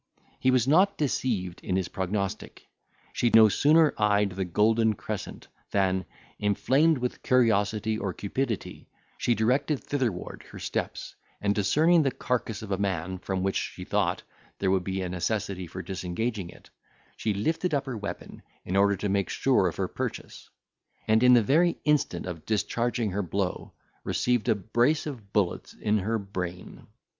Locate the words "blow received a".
23.21-24.55